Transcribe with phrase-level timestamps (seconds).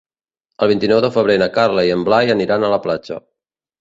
[0.65, 3.21] El vint-i-nou de febrer na Carla i en Blai aniran a la platja.